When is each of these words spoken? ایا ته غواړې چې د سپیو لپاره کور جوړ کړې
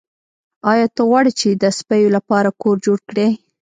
ایا 0.71 0.87
ته 0.95 1.01
غواړې 1.09 1.31
چې 1.39 1.49
د 1.51 1.63
سپیو 1.77 2.13
لپاره 2.17 2.49
کور 2.61 2.75
جوړ 2.85 2.97
کړې 3.09 3.27